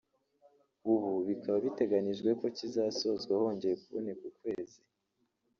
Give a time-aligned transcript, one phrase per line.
[0.91, 4.79] ubu bikaba biteganyijwe ko kizasozwa hongeye kuboneka ukwezi